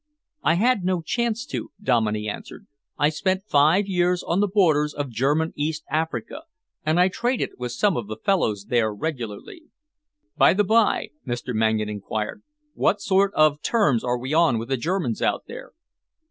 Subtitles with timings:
[0.41, 2.65] "I had no chance to," Dominey answered.
[2.97, 6.45] "I spent five years on the borders of German East Africa,
[6.83, 9.65] and I traded with some of the fellows there regularly."
[10.35, 11.53] "By the by," Mr.
[11.53, 12.41] Mangan enquired,
[12.73, 15.71] "what sort of terms are we on with the Germans out there?"